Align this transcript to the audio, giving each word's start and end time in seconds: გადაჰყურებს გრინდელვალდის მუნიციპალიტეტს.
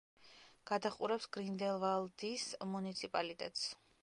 გადაჰყურებს 0.71 1.29
გრინდელვალდის 1.37 2.49
მუნიციპალიტეტს. 2.73 3.73